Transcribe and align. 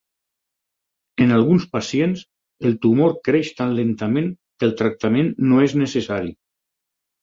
En 1.25 1.33
alguns 1.35 1.67
pacients, 1.75 2.25
el 2.71 2.79
tumor 2.87 3.15
creix 3.31 3.55
tan 3.63 3.79
lentament 3.83 4.35
que 4.59 4.71
el 4.73 4.77
tractament 4.85 5.35
no 5.51 5.65
és 5.71 5.81
necessari. 5.87 6.39